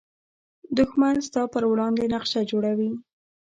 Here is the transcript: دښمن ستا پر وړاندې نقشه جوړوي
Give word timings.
دښمن 0.77 1.15
ستا 1.27 1.41
پر 1.53 1.63
وړاندې 1.71 2.11
نقشه 2.13 2.41
جوړوي 2.51 2.91